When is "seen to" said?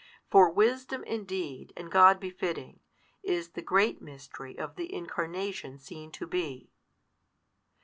5.77-6.25